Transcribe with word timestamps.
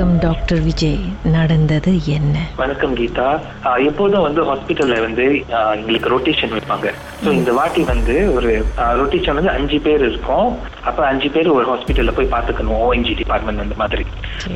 வணக்கம் 0.00 0.20
டாக்டர் 0.24 0.60
விஜய். 0.66 1.00
நடந்தது 1.34 1.92
என்ன? 2.16 2.36
வணக்கம் 2.60 2.94
கீதா. 2.98 3.26
எப்போதும் 3.88 4.24
வந்து 4.26 4.42
ஹாஸ்பிட்டல்ல 4.50 4.94
வந்து 5.04 5.24
எங்களுக்கு 5.80 6.12
ரொட்டேஷன் 6.12 6.54
வைப்பாங்க. 6.54 6.86
ஸோ 7.24 7.28
இந்த 7.38 7.52
வாட்டி 7.58 7.82
வந்து 7.90 8.14
ஒரு 8.36 8.50
ரொட்டேஷன் 9.00 9.38
வந்து 9.38 9.52
அஞ்சு 9.56 9.78
பேர் 9.86 10.04
இருக்கும். 10.08 10.48
அப்ப 10.90 11.00
அஞ்சு 11.10 11.28
பேர் 11.34 11.50
ஒரு 11.56 11.66
ஹாஸ்பிட்டல்ல 11.72 12.14
போய் 12.18 12.32
பார்த்துக்கணும் 12.36 12.80
ஓஎன்ஜி 12.86 13.16
டிபார்ட்மெண்ட் 13.20 13.64
அந்த 13.64 13.76
மாதிரி. 13.82 14.06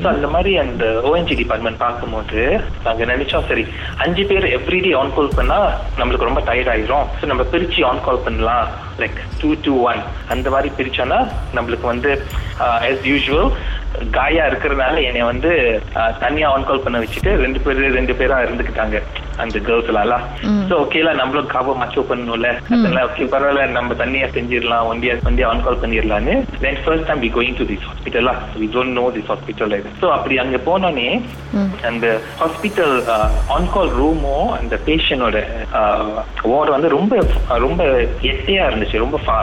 ஸோ 0.00 0.06
அந்த 0.14 0.30
மாதிரி 0.36 0.54
அந்த 0.64 0.86
ஓஎன்ஜி 1.10 1.36
டிபார்ட்மெண்ட் 1.42 1.82
பார்க்கும்போது 1.84 2.40
நாங்க 2.86 3.10
நினைச்சோம் 3.12 3.46
சரி 3.50 3.66
அஞ்சு 4.06 4.24
பேர் 4.32 4.48
எவ்ரிடே 4.60 4.94
ஆன் 5.02 5.14
கால் 5.18 5.36
பண்ணா 5.40 5.60
நம்மளுக்கு 6.00 6.30
ரொம்ப 6.30 6.44
டயர்ட் 6.48 6.72
ஆயிரும். 6.76 7.06
ஸோ 7.20 7.26
நம்ம 7.32 7.46
பிரிச்சு 7.52 7.82
ஆன் 7.90 8.04
கால் 8.08 8.24
பண்ணலாம். 8.28 8.66
லைக் 9.02 9.20
டூ 9.42 9.52
டூ 9.66 9.76
ஒன் 9.90 10.02
அந்த 10.32 10.48
மாதிரி 10.56 10.68
பிரிச்சோன்னா 10.80 11.20
நம்மளுக்கு 11.58 11.86
வந்து 11.92 12.10
ஆஸ் 12.88 13.06
யூஷுவல் 13.12 13.48
காயா 14.12 14.44
இருக்கிறதுனால 14.46 15.02
என்னை 15.02 15.22
வந்து 15.22 15.50
தனியா 16.18 16.48
ஆன் 16.48 16.66
கால் 16.66 16.84
பண்ண 16.84 16.98
வச்சுட்டு 16.98 17.32
ரெண்டு 17.36 17.60
பேர் 17.60 17.80
ரெண்டு 17.90 18.14
பேரா 18.14 18.38
இருந்துக்கிட்டாங்க 18.42 18.98
அந்த 19.38 19.58
கேர்ள்ஸ் 19.60 19.90
எல்லாம் 19.94 20.24
சோ 20.68 20.74
ஓகேல 20.80 21.12
நம்மளும் 21.16 21.48
காப 21.48 21.74
மச்சோ 21.76 22.02
பண்ணணும்ல. 22.08 22.48
அதெல்லாம் 22.74 23.06
ஓகே 23.08 23.26
பரவாயில்ல 23.30 23.64
நம்ம 23.72 23.94
தனியா 23.96 24.26
செஞ்சிடலாம் 24.34 24.88
ஒண்டியா 24.90 25.14
ஒண்டியா 25.24 25.48
on 25.48 25.62
call 25.62 25.80
பண்ணிடலாம்னு. 25.80 26.34
Then 26.60 26.80
first 26.82 27.06
time 27.06 27.22
we 27.22 27.30
going 27.34 27.56
to 27.56 27.66
this 27.70 27.86
hospital 27.88 28.30
we 28.56 28.68
don't 28.74 28.94
know 28.94 29.06
this 29.14 29.30
hospital 29.30 29.74
so 30.00 30.08
அப்படி 30.16 30.36
அங்க 30.38 30.58
போனோடனே 30.66 31.08
அந்த 31.84 32.06
ஹாஸ்பிட்டல் 32.38 32.94
ஆன் 33.52 33.70
கால் 33.72 33.92
ரூமோ 33.96 34.36
அந்த 34.58 34.74
பேஷண்டோட 34.86 35.36
வார்டு 36.46 36.70
வந்து 36.72 36.88
ரொம்ப 36.90 37.14
ரொம்ப 37.60 37.82
எட்டையா 38.30 38.64
இருந்துச்சு 38.68 38.98
ரொம்ப 38.98 39.18
ஃபா 39.24 39.38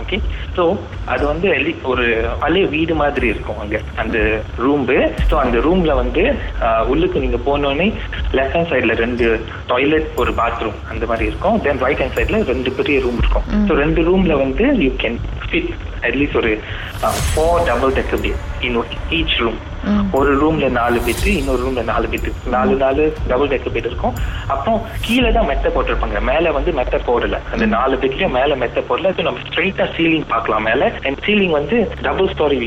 ஓகே 0.00 0.16
சோ 0.56 0.64
அது 1.06 1.24
வந்து 1.26 1.48
ஒரு 1.86 2.04
பழைய 2.40 2.64
வீடு 2.68 2.94
மாதிரி 2.96 3.26
இருக்கும் 3.28 3.60
அங்க. 3.60 3.76
அந்த 3.96 4.18
ரூம் 4.58 4.86
ஸோ 5.28 5.36
அந்த 5.38 5.56
ரூம்ல 5.60 5.92
வந்து 5.96 6.22
ஆஹ், 6.66 6.84
உள்ளுக்கு 6.88 7.18
நீங்க 7.20 7.38
போனோடனே 7.44 7.86
லெஃப்ட் 8.32 8.54
ஹேண்ட் 8.54 8.70
சைடுல 8.70 8.94
ரெண்டு 8.96 9.19
டாய்லெட் 9.70 10.08
ஒரு 10.22 10.32
பாத்ரூம் 10.40 10.78
அந்த 10.92 11.04
மாதிரி 11.10 11.24
இருக்கும். 11.30 11.56
தென் 11.66 11.82
ரைட் 11.84 12.02
ஹேண்ட் 12.02 12.16
சைடுல 12.18 12.38
ரெண்டு 12.52 12.72
பெரிய 12.78 12.98
ரூம் 13.06 13.20
இருக்கும். 13.22 13.44
ஸோ 13.68 13.74
ரெண்டு 13.82 14.02
ரூம்ல 14.08 14.36
வந்து 14.44 14.66
you 14.84 14.90
can 15.02 15.18
fit 15.50 15.72
at least 16.08 16.38
ஒரு 16.42 16.52
four 17.32 17.60
double 17.70 17.92
decker 17.98 18.22
bed 18.26 18.40
in 18.68 18.78
each 19.18 19.36
room 19.42 19.60
ஒரு 20.18 20.30
ரூம்ல 20.40 20.66
நாலு 20.78 20.98
பெட் 21.04 21.26
இன்னொரு 21.32 21.60
ரூம்ல 21.66 21.82
நாலு 21.90 22.06
பெட் 22.12 22.26
நாலு 22.54 22.72
நாலு 22.82 23.04
டபுள் 23.30 23.50
டெக்கர் 23.52 23.74
பெட் 23.76 23.88
இருக்கும். 23.90 24.16
அப்புறம் 24.52 24.80
கீழே 25.06 25.30
தான் 25.36 25.48
மெத்த 25.50 25.70
போட்டிருப்பாங்க 25.74 26.20
மேல 26.30 26.50
வந்து 26.56 26.70
மெத்த 26.78 26.98
போடல. 27.08 27.38
அந்த 27.54 27.66
நாலு 27.76 27.94
பெட்லயும் 28.02 28.36
மேல 28.38 28.56
மெத்த 28.62 28.80
போடல. 28.88 29.12
So 29.16 29.22
நம்ம 29.28 29.44
ஸ்ட்ரைட்டா 29.46 29.86
சீலிங் 29.96 30.26
பார்க்கலாம் 30.32 30.66
மேல. 30.70 30.90
அண்ட் 31.06 31.22
சீலிங் 31.26 31.54
வந்து 31.58 31.78
டபுள் 32.08 32.30
ஸ்டோரி 32.32 32.58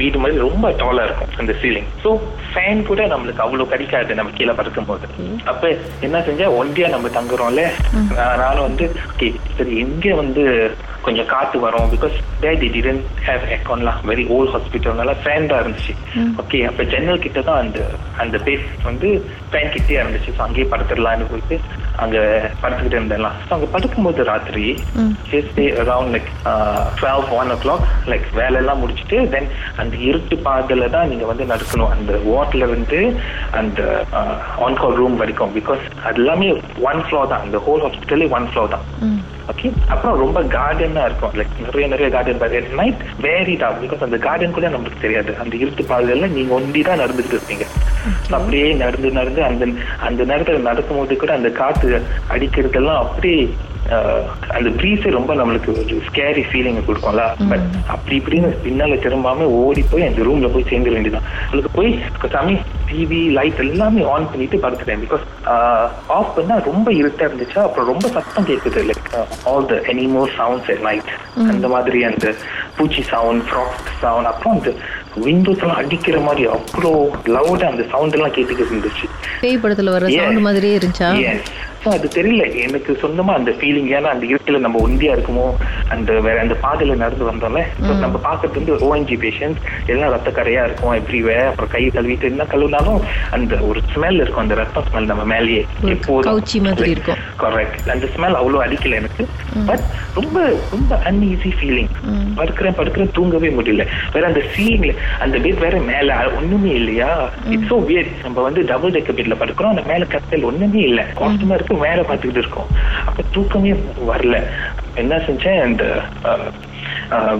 வீடு 0.00 0.20
மாதிரி 0.22 0.38
ரொம்ப 0.46 0.70
டாலா 0.82 1.06
இருக்கும் 1.08 1.32
அந்த 1.44 1.54
சீலிங் 1.62 1.88
ஸோ 2.04 2.12
ஃபேன் 2.52 2.82
கூட 2.90 3.00
நம்மளுக்கு 3.14 3.44
அவ்வளவு 3.46 3.72
கிடைக்காது. 3.72 4.18
நம்ம 4.20 4.36
கீழே 4.38 4.54
படுக்கும் 4.60 4.88
போது 4.90 5.08
அப்ப 5.52 5.72
என்ன 6.08 6.20
செஞ்சா 6.28 6.48
ஒண்டியா 6.60 6.88
நம்ம 6.96 7.10
தங்குறோம்ல. 7.18 7.64
நான் 8.18 8.40
நானும் 8.44 8.66
வந்து 8.68 8.86
ஓகே 9.10 9.30
சரி 9.58 9.74
எங்க 9.84 10.14
வந்து 10.22 10.44
கொஞ்சம் 11.08 11.30
காத்து 11.34 11.56
வரும். 11.66 11.90
Because 11.94 12.16
they 12.44 12.52
the 12.62 12.70
didn't 12.76 13.04
have 13.26 13.44
ஏர்கான்லாம் 13.56 14.00
very 14.12 14.24
old 14.36 14.52
ஹாஸ்பிட்டல்னால 14.54 15.12
ஃபேன் 15.24 15.50
தான் 15.50 15.60
இருந்துச்சு. 15.62 15.94
ஓகே 16.42 16.60
அப்ப 16.70 16.84
ஜன்னல் 16.94 17.22
கிட்ட 17.26 17.40
தான் 17.50 17.60
அந்த 17.64 17.78
அந்த 18.22 18.36
பேஸ் 18.46 18.66
வந்து 18.88 19.10
ஃபேன் 19.52 19.72
கிட்டே 19.74 19.98
இருந்துச்சு. 20.00 20.32
ஸோ 20.38 20.42
அங்கேயே 20.46 20.66
படுத்துடலாம்னு 20.72 21.28
போயிட்டு 21.30 21.58
அங்க 22.04 22.16
படுத்துக்கிட்டு 22.62 22.98
இருந்தேன் 22.98 23.24
ஸோ 23.46 23.52
அங்க 23.56 23.68
படுக்கும்போது 23.74 24.26
ராத்திரி 24.30 24.66
day 25.56 25.64
around 25.82 26.12
like 26.14 26.28
twelve 26.98 27.24
one 27.38 27.52
o'clock 27.64 27.86
like 28.12 28.26
வேலையெல்லாம் 28.40 28.80
முடிச்சுட்டு 28.82 29.18
தென் 29.34 29.48
அந்த 29.82 29.96
இருட்டு 30.08 30.36
பாதையில 30.46 30.90
தான் 30.96 31.08
நீங்க 31.12 31.24
வந்து 31.30 31.44
நடக்கணும். 31.52 31.92
அந்த 31.96 32.12
வார்ட்ல 32.28 32.68
இருந்து 32.68 33.00
அந்த 33.60 33.80
ஆன் 34.66 34.78
கால் 34.82 34.98
ரூம் 35.00 35.18
வரைக்கும். 35.22 35.54
பிகாஸ் 35.58 35.82
அது 36.08 36.20
எல்லாமே 36.22 36.48
ஒன் 36.90 37.02
ஃப்ளோர் 37.06 37.32
தான். 37.32 37.44
அந்த 37.46 37.58
ஹோல் 37.66 37.84
ஹாஸ்பிட்டலே 37.86 38.30
ஒன் 38.38 38.48
ஃப்ளோர் 38.52 38.72
தான். 38.76 38.86
ஓகே 39.52 39.68
அப்புறம் 39.92 40.18
ரொம்ப 40.22 40.38
கார்டனா 40.56 41.02
இருக்கும். 41.08 41.34
லைக் 41.38 41.54
நிறைய 41.66 41.86
நிறைய 41.92 42.08
கார்டன் 42.14 42.40
பாரு 42.42 42.58
நைட் 42.80 43.02
வேரி 43.26 43.54
தான் 43.62 43.78
பிகாஸ் 43.82 44.06
அந்த 44.06 44.18
கார்டன் 44.26 44.56
கூட 44.56 44.68
நம்மளுக்கு 44.74 45.04
தெரியாது. 45.04 45.32
அந்த 45.42 45.54
இருட்டு 45.62 45.84
பாதையில 45.90 46.28
நீங்க 46.36 46.52
ஒண்டி 46.58 46.82
தான் 46.88 47.00
நடந்துட்டு 47.02 47.34
இருப்பீங்க. 47.36 47.66
அப்படியே 48.36 48.68
நடந்து 48.82 49.10
நடந்து 49.20 49.42
அந்த 49.48 49.64
அந்த 50.08 50.22
நேரத்துல 50.30 50.60
நடக்கும்போது 50.70 51.16
கூட 51.22 51.32
அந்த 51.38 51.50
காத்து 51.62 51.90
அடிக்கிறதெல்லாம் 52.34 53.02
அப்படியே 53.06 53.40
அந்த 54.56 54.70
ப்ரீஸே 54.78 55.10
ரொம்ப 55.16 55.32
நம்மளுக்கு 55.34 55.70
ஒரு 55.72 55.98
ஸ்கேரி 56.08 56.42
ஃபீலிங் 56.48 56.80
கொடுக்கும்ல. 56.88 57.22
பட் 57.50 57.64
அப்படி 57.94 58.14
இப்படின்னு 58.20 58.48
பின்னால 58.64 58.96
திரும்பாம 59.04 59.46
ஓடி 59.60 59.82
போய் 59.92 60.06
அந்த 60.08 60.26
ரூம்ல 60.28 60.48
போய் 60.54 60.68
சேர்ந்து 60.70 60.92
வேண்டியதான் 60.94 61.28
அதுக்கு 61.50 61.70
போய் 61.78 61.90
சாமி 62.34 62.56
டிவி 62.90 63.20
லைட் 63.38 63.62
எல்லாமே 63.66 64.02
ஆன் 64.14 64.28
பண்ணிட்டு 64.32 64.58
படுத்துட்டேன். 64.64 65.02
பிகாஸ் 65.04 65.24
ஆஃப் 66.16 66.34
பண்ணா 66.36 66.56
ரொம்ப 66.70 66.88
இருட்டா 67.00 67.24
இருந்துச்சா 67.28 67.60
அப்புறம் 67.66 67.90
ரொம்ப 67.92 68.06
சத்தம் 68.16 68.48
கேட்குது 68.50 68.82
like 68.90 69.08
all 69.52 69.68
the 69.72 69.78
animal 69.92 70.24
sounds 70.38 70.70
at 70.74 70.84
night 70.88 71.10
அந்த 71.52 71.68
மாதிரி 71.74 72.00
அந்த 72.10 72.34
பூச்சி 72.78 73.04
சவுண்ட் 73.14 73.44
ஃப்ராக் 73.48 73.80
சவுண்ட் 74.04 74.30
அப்புறம் 74.32 74.56
அந்த 74.58 74.72
விண்டோஸ் 75.16 75.58
எல்லாம் 75.58 75.76
அடிக்கிற 75.76 76.20
மாதிரி 76.20 76.46
அவ்வளோ 76.48 76.90
லவுடா 77.28 77.64
அந்த 77.64 77.84
சவுண்ட் 77.90 78.12
எல்லாம் 78.12 78.30
கேட்டுக்கிட்டு 78.30 78.72
இருந்துச்சு 78.72 79.06
பேய் 79.40 79.56
படத்துல 79.56 79.90
வர. 79.90 80.10
சவுண்ட் 80.16 80.40
மாதிரியே 80.40 80.78
இருந்துச்சா 80.78 81.10
Yes. 81.20 81.40
So, 81.80 81.92
அது 81.92 82.08
தெரியல. 82.14 82.44
எனக்கு 82.62 82.92
சொந்தமா 83.02 83.32
அந்த 83.34 83.50
ஃபீலிங் 83.52 83.88
ஏன்னா 83.90 84.08
அந்த 84.08 84.24
இருட்டுல 84.26 84.58
நம்ம 84.58 84.78
ஒண்டியா 84.78 85.12
இருக்குமோ 85.14 85.44
அந்த 85.88 86.12
வேற 86.20 86.36
அந்த 86.40 86.54
பாதையில 86.62 86.96
நடந்து 86.96 87.24
வந்தோம்ல 87.24 87.60
நம்ம 88.00 88.16
பாக்குறது 88.24 88.58
வந்து 88.58 88.74
ஓஎன்ஜி 88.86 89.16
பேஷண்ட் 89.16 89.58
எல்லாம் 89.86 90.10
ரத்த 90.10 90.30
கரையா 90.30 90.62
இருக்கும் 90.64 90.94
எவ்ரிவேர் 90.94 91.46
அப்புறம் 91.46 91.70
கை 91.70 91.82
கழுவிட்டு 91.88 92.30
என்ன 92.30 92.46
கழுவினாலும் 92.52 92.98
அந்த 93.30 93.60
ஒரு 93.68 93.82
ஸ்மெல் 93.88 94.20
இருக்கும் 94.20 94.42
அந்த 94.42 94.54
ரத்தம் 94.54 94.86
ஸ்மெல் 94.88 95.06
நம்ம 95.06 95.24
மேலேயே 95.24 95.62
எப்போதும். 95.94 96.26
கரெக்ட் 97.38 97.88
அந்த 97.88 98.06
ஸ்மெல் 98.06 98.38
அவ்வளவு 98.40 98.64
அடிக்கல 98.64 98.98
எனக்கு. 99.00 99.22
பட் 99.68 99.84
ரொம்ப 100.14 100.36
ரொம்ப 100.70 100.92
அன்ஈஸி 101.06 101.52
ஃபீலிங் 101.58 101.92
படுக்கிறேன் 102.36 102.78
படுக்கிறேன் 102.78 103.12
தூங்கவே 103.12 103.50
முடியல. 103.50 103.82
வேற 104.12 104.24
அந்த 104.26 104.42
சீலிங்ல 104.52 104.92
அந்த 105.20 105.36
பெட் 105.38 105.60
வேற 105.60 105.76
மேல 105.84 106.04
ஒண்ணுமே 106.38 106.72
இல்லையா? 106.72 107.10
இட்ஸ் 107.50 107.70
சோ 107.70 107.78
வியர்ட் 107.88 108.12
நம்ம 108.22 108.42
வந்து 108.42 108.60
டபுள் 108.64 108.90
டெக்கர் 108.90 109.18
பெட்ல 109.18 109.38
படுக்கிறோம் 109.38 109.72
அந்த 109.74 109.84
மேல 109.86 110.04
கத்தல் 110.12 110.48
ஒண்ணுமே 110.50 110.82
இல்ல. 110.82 111.00
காஸ்டமா 111.20 111.54
இருக்கு 111.68 111.86
மேல 111.86 112.00
பாத்துக்கிட்டு 112.08 112.42
இருக்கோம். 112.42 112.68
அப்ப 113.08 113.22
தூக்கமே 113.32 113.72
வரல. 114.10 114.36
என்ன 114.94 115.16
செஞ்சேன்? 115.26 115.60
அந்த 115.66 115.84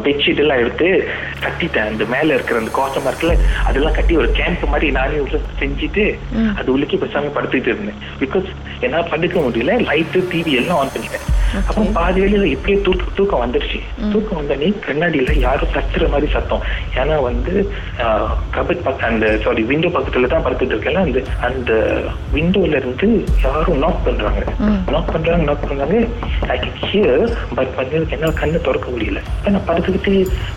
பெட்ஷீட் 0.05 0.43
எல்லாம் 0.43 0.61
எடுத்து 0.62 0.89
கட்டிட்டேன். 1.44 1.89
அந்த 1.93 2.05
மேல 2.12 2.28
இருக்கிற 2.34 2.61
அந்த 2.61 2.72
காஸ்டமா 2.78 3.09
இருக்குல்ல 3.11 3.34
அதெல்லாம் 3.69 3.97
கட்டி 3.99 4.15
ஒரு 4.22 4.31
கேம்ப் 4.38 4.65
மாதிரி 4.72 4.88
நானே 4.99 5.19
உள்ள 5.25 5.38
செஞ்சுட்டு 5.61 6.05
அது 6.61 6.69
உள்ளுக்கே 6.77 6.99
பேசாம 7.05 7.33
படுத்துக்கிட்டு 7.37 7.72
இருந்தேன். 7.72 8.00
பிகாஸ் 8.22 8.49
என்னால 8.87 9.03
படுக்க 9.12 9.38
முடியல. 9.49 9.75
லைட்டு 9.91 10.22
டிவி 10.33 10.55
எல்லாம் 10.62 10.81
ஆன் 10.83 10.94
பண்ணிட்டேன். 10.97 11.28
அப்புறம் 11.56 11.92
பாதி 11.98 12.19
வேலையில 12.22 12.48
எப்படியே 12.54 12.78
தூக்கம் 12.86 13.14
தூக்கம் 13.19 13.42
வந்துருச்சு. 13.44 13.78
தூக்கம் 14.12 14.38
வந்தோடனே 14.41 14.69
கண்ணாடியில 14.86 15.34
யாரும் 15.47 15.75
தச்சுற 15.76 16.09
மாதிரி 16.14 16.28
சத்தம். 16.34 16.64
ஏன்னா 17.00 17.16
வந்து 17.28 17.53
கபட் 18.56 18.84
பக்கம் 18.86 19.10
அந்த 19.10 19.26
சாரி 19.44 19.62
விண்டோ 19.70 19.91
பக்கத்துல 19.97 20.31
தான் 20.34 20.44
படுத்துட்டு 20.47 20.75
இருக்கேன் 20.76 21.03
அந்த 21.04 21.22
அந்த 21.48 21.72
விண்டோல 22.37 22.81
இருந்து 22.82 23.08
யாரும் 23.47 23.82
நாக் 23.84 24.04
பண்றாங்க. 24.08 24.42
நாக் 24.94 25.12
பண்றாங்க 25.14 25.44
நாக் 25.50 25.69
பண்றாங்க. 25.69 25.98
ஐ 26.54 26.58
கேன் 26.64 26.81
ஹியர் 26.88 27.25
பட் 27.58 27.75
வந்து 27.81 28.04
என்னால 28.16 28.32
கண்ணை 28.42 28.60
திறக்க 28.69 28.88
முடியல. 28.97 29.22
நான் 29.54 29.69
படுத்துக்கிட்டே 29.70 30.16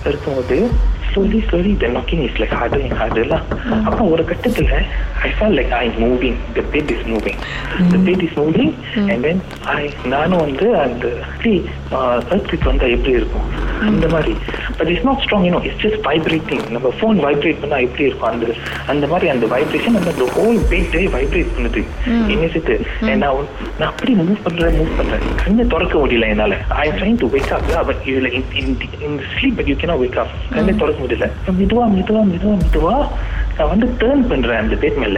இருக்கும்போது 0.09 0.57
slowly 1.14 1.40
slowly 1.50 1.74
the 1.84 1.90
knocking 1.96 2.22
is 2.28 2.36
like 2.42 2.54
harder 2.60 2.82
and 2.88 2.96
harder 3.02 3.26
lah. 3.34 3.42
அப்புறம் 3.88 4.12
ஒரு 4.16 4.26
கட்டத்துல 4.32 4.70
I 5.28 5.30
felt 5.40 5.54
like 5.60 5.72
I'm 5.80 5.92
moving. 6.04 6.36
The 6.56 6.64
bed 6.74 6.88
is 6.96 7.02
moving. 7.14 7.38
The 7.94 8.00
bed 8.06 8.22
is 8.28 8.34
moving 8.42 8.72
and 9.12 9.20
then 9.26 9.40
I 9.80 9.84
நானும் 10.14 10.44
வந்து 10.46 10.68
அந்த 10.86 11.06
அப்படி 11.28 11.54
earthquake 12.34 12.66
வந்தா 12.69 12.88
எப்படி 12.96 13.13
இருக்கும்? 13.19 13.48
அந்த 13.90 14.06
மாதிரி. 14.13 14.34
But 14.78 14.90
it's 14.94 15.06
not 15.10 15.22
strong 15.25 15.46
you know 15.48 15.60
it's 15.68 15.81
just 15.84 16.02
vibrating 16.08 16.63
நம்ம 16.75 16.92
ஃபோன் 17.00 17.19
வைப்ரேட் 17.25 17.62
பண்ணா 17.64 17.78
எப்படி 17.88 18.07
இருக்கும்? 18.10 18.31
அந்த 18.34 18.48
அந்த 18.94 19.06
மாதிரி 19.12 19.30
அந்த 19.34 19.46
வைப்ரேஷன் 19.54 19.98
அந்த 20.02 20.28
ஹோல் 20.38 20.60
பெட்டே 20.72 21.04
வைப்ரேட் 21.18 21.54
பண்ணுது. 21.57 21.84
என்ன 22.34 22.48
சேர்த்து 22.56 22.78
நான் 23.07 23.24
நான் 23.80 23.90
அப்படி 23.92 24.14
மூவ் 24.22 24.42
பண்றேன் 24.48 24.78
மூவ் 24.80 24.98
பண்றேன். 25.00 25.25
கண்ணை 25.44 25.66
திறக்க 25.74 25.96
முடியல 26.04 26.31
என்னால. 26.36 26.57
I 26.86 26.88
trying 27.00 27.19
to 27.24 27.30
wake 27.36 27.54
up 27.57 27.88
but 27.92 28.02
இதுல 28.12 28.31
in 28.62 29.22
sleep 29.36 29.56
but 29.60 29.72
you 29.72 29.78
cannot 29.84 30.04
wake 30.06 30.19
up 30.24 30.34
கண்ணை 30.56 30.75
திறக்க 30.84 31.00
முடியல. 31.03 31.27
மெதுவா 31.59 31.86
மெதுவா 31.95 32.21
மெதுவா 32.31 32.56
மெதுவா 32.63 32.95
நான் 33.57 33.69
வந்து 33.71 33.88
டேர்ன் 34.01 34.24
பண்றேன் 34.30 34.59
அந்த 34.62 34.75
பெட் 34.83 35.00
மேல. 35.01 35.18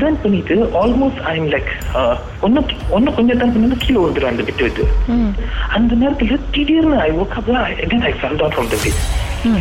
டேர்ன் 0.00 0.20
பண்ணிட்டு 0.22 0.56
ஆல்மோஸ்ட் 0.82 1.20
ஐ 1.30 1.34
எம் 1.36 1.48
லைக் 1.54 1.70
ஒன்னும் 2.46 2.66
ஒன்னும் 2.96 3.16
கொஞ்சம் 3.18 3.38
டேர்ன் 3.40 3.54
பண்ணி 3.54 3.78
கீழே 3.84 3.98
விழுந்துரும் 3.98 4.32
அந்த 4.32 4.44
பெட் 4.48 4.62
விட்டு. 4.66 4.84
அந்த 5.78 5.92
நேரத்துல 6.02 6.38
திடீர்னு 6.56 6.98
I 7.06 7.10
work 7.20 7.36
up 7.40 7.50
I 8.10 8.14
fell 8.20 8.38
down 8.40 8.54
from 8.56 8.70
the 8.74 8.78
bed 8.84 9.00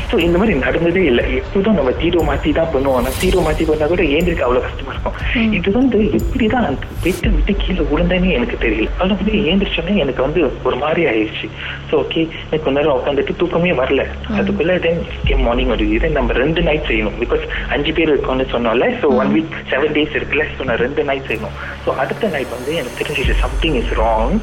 so 0.10 0.16
இந்த 0.26 0.38
மாதிரி 0.40 0.56
நடந்ததே 0.64 1.04
இல்லை. 1.12 1.24
எப்போதும் 1.40 1.78
நம்ம 1.80 1.92
தீரோ 2.02 2.20
மாத்தி 2.30 2.50
தான் 2.60 2.72
பண்ணுவோம். 2.74 2.98
ஆனா 3.00 3.12
தீரோ 3.22 3.40
மாத்தி 3.48 3.64
பண்ணா 3.70 3.86
கூட 3.92 4.04
ஏந்திரிக்க 4.16 4.46
அவ்வளவு 4.48 4.66
கஷ்டமா 4.66 4.92
இருக்கும். 4.96 5.18
இது 5.58 5.70
வந்து 5.80 6.00
எப்படிதான் 6.20 6.68
அந்த 6.70 6.88
பெட்டை 7.06 7.30
விட்டு 7.36 7.54
கீழே 7.62 7.84
விழுந்தேன்னு 7.92 8.30
எனக்கு 8.38 8.58
தெரியல. 8.66 8.90
அதில் 9.00 9.18
வந்து 9.22 9.34
ஏந்திரிச்சோன்னே 9.52 9.96
எனக்கு 10.04 10.22
வந்து 10.28 10.42
ஒரு 10.70 10.78
மாதிரி 10.84 11.04
ஆயிடுச்சு. 11.12 11.50
ஸோ 11.90 11.94
ஓகே 12.04 12.22
எனக்கு 12.48 12.66
கொஞ்ச 12.68 12.78
நேரம் 12.80 12.98
உட்காந்துட்டு 13.00 13.36
தூக்கமே 13.42 13.74
வரல. 13.82 14.06
அதுக்குள்ள 14.40 14.76
தென் 14.88 15.02
மார்னிங் 15.48 15.74
ஒரு 15.78 15.88
இது. 15.98 16.10
நம்ம 16.20 16.38
ரெண்டு 16.44 16.64
நைட் 16.70 16.88
செய்யணும். 16.92 17.18
பிகாஸ் 17.24 17.46
அஞ்சு 17.76 17.94
பேர் 18.00 18.14
இருக்கோம்னு 18.14 18.48
சொன்னோம்ல 18.56 18.88
so 19.02 19.10
one 19.22 19.34
week 19.36 19.56
seven 19.74 19.96
days 19.98 20.18
இருக்குல்ல 20.20 20.46
ஸோ 20.58 20.70
நான் 20.70 20.82
ரெண்டு 20.86 21.04
நைட் 21.12 21.30
செய்யணும். 21.30 21.58
ஸோ 21.86 21.92
அடுத்த 22.04 22.34
நைட் 22.36 22.56
வந்து 22.58 22.74
எனக்கு 22.82 23.00
தெரிஞ்சிச்சு 23.02 23.38
சம்திங் 23.46 23.78
இஸ் 23.84 23.94
ராங் 24.02 24.38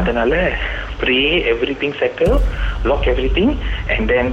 அதனால 0.00 0.34
pray 1.00 1.20
everything 1.80 1.96
settle 2.00 2.34
lock 2.90 3.06
everything 3.38 3.54
and 3.94 4.08
then 4.12 4.30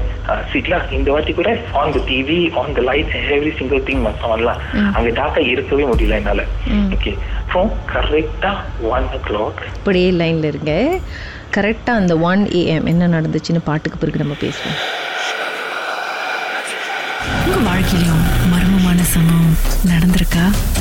சீட்லா 0.51 0.79
இந்த 0.97 1.11
வாட்டி 1.11 1.33
கூட 1.33 1.49
on 1.81 1.93
the 1.95 1.99
TV 2.09 2.39
on 2.61 2.73
the 2.77 2.81
light 2.89 3.13
every 3.37 3.51
single 3.59 3.83
thing 3.89 4.05
ஆன்லாம் 4.31 4.61
அங்க 4.97 5.09
டாக்கா 5.21 5.41
இருக்கவே 5.53 5.83
முடியல 5.91 6.19
என்னால. 6.21 6.43
ஓகே 6.95 7.13
அப்புறம் 7.41 7.71
கரெக்டா 7.93 8.53
ஒன் 8.93 9.07
ஓ 9.17 9.21
கிளாக் 9.27 9.61
அப்படியே 9.75 10.09
லைனில் 10.21 10.49
இருங்க. 10.51 10.73
கரெக்டாக 11.55 12.01
அந்த 12.01 12.13
ஒன் 12.29 12.43
ஏஎம் 12.59 12.89
என்ன 12.93 13.07
நடந்துச்சுன்னு 13.15 13.61
பாட்டுக்கு 13.69 13.97
பிறகு 13.97 14.21
நம்ம 14.23 14.35
பேசுவோம். 14.43 14.77
உங்க 17.45 17.57
வாழ்க்கையிலும் 17.69 18.23
மர்மமான 18.53 18.99
சம்பவம் 19.15 19.57
நடந்திருக்கா? 19.91 20.45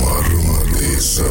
Marmaliza. 0.00 1.24